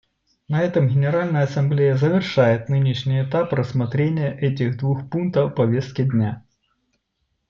[0.47, 6.43] На этом Генеральная Ассамблея завершает нынешний этап рассмотрения этих двух пунктов повестки дня.